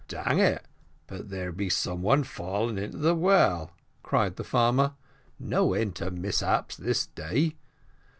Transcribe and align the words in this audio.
"Dang 0.07 0.39
it, 0.39 0.65
but 1.05 1.29
there 1.29 1.51
be 1.51 1.69
somebody 1.69 2.23
fallen 2.23 2.79
into 2.79 2.97
the 2.97 3.13
well," 3.13 3.69
cried 4.01 4.35
the 4.35 4.43
farmer; 4.43 4.95
"no 5.37 5.75
end 5.75 5.93
to 5.97 6.09
mishaps 6.09 6.75
this 6.75 7.05
day. 7.05 7.53